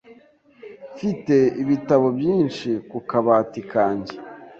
Mfite 0.95 1.35
ibitabo 1.61 2.07
byinshi 2.17 2.69
ku 2.89 2.97
kabati 3.09 3.61
kanjye. 3.71 4.15